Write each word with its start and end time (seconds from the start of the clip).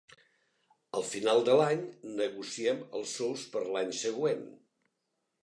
Al 0.99 1.03
final 1.09 1.41
de 1.49 1.57
l'any 1.59 1.83
negociem 2.21 2.81
els 3.01 3.15
sous 3.19 3.45
per 3.53 3.63
a 3.67 3.69
l'any 3.77 3.95
següent. 4.01 4.43